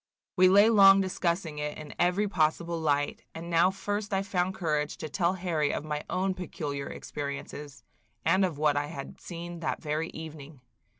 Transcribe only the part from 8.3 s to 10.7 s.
of what I had seen that very evening.